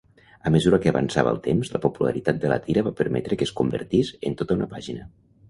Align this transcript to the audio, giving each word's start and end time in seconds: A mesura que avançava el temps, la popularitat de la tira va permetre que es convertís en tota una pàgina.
A 0.49 0.51
mesura 0.53 0.77
que 0.85 0.89
avançava 0.91 1.33
el 1.33 1.37
temps, 1.47 1.71
la 1.75 1.81
popularitat 1.83 2.41
de 2.47 2.51
la 2.53 2.59
tira 2.65 2.85
va 2.89 2.95
permetre 3.03 3.39
que 3.43 3.49
es 3.51 3.53
convertís 3.61 4.13
en 4.31 4.41
tota 4.43 4.59
una 4.61 4.73
pàgina. 4.75 5.07